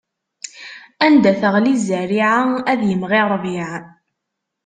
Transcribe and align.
Anda 1.05 1.31
teɣli 1.39 1.73
zzerriɛa, 1.79 2.43
ad 2.71 2.81
imɣi 2.93 3.21
ṛṛbiɛ. 3.31 3.71